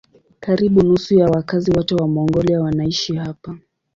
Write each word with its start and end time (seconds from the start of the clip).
Karibu 0.39 0.83
nusu 0.83 1.13
ya 1.15 1.25
wakazi 1.25 1.71
wote 1.71 1.95
wa 1.95 2.07
Mongolia 2.07 2.61
wanaishi 2.61 3.15
hapa. 3.15 3.57